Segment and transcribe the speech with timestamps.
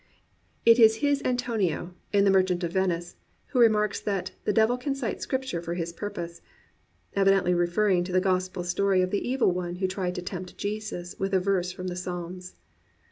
[0.65, 3.17] It is his Antonio, in The Merchant of Venice,
[3.49, 6.41] who remarks that "the Devil can cite Scripture for his purpose,"
[7.13, 11.13] evidently referring to the Gospel story of the evil one who tried to tempt Jesus
[11.19, 12.55] with a verse from the Psalms.